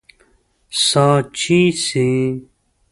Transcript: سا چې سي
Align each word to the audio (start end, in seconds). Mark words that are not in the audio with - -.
سا 0.85 1.07
چې 1.37 1.59
سي 1.83 2.09